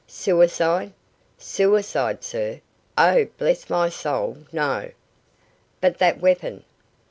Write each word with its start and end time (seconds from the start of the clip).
"Suicide?" 0.07 0.93
"Suicide, 1.37 2.23
sir? 2.23 2.59
Oh, 2.97 3.27
bless 3.37 3.69
my 3.69 3.87
soul, 3.87 4.37
no." 4.51 4.89
"But 5.79 5.99
that 5.99 6.19
weapon?" 6.19 6.63